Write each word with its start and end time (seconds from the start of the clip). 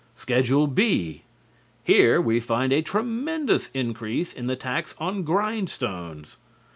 Schedule 0.15 0.65
B 0.65 1.21
Here 1.83 2.19
we 2.19 2.39
find 2.39 2.73
a 2.73 2.81
tremendous 2.81 3.69
increase 3.71 4.33
in 4.33 4.47
the 4.47 4.55
tax 4.55 4.95
on 4.97 5.21
grindstones. 5.21 6.37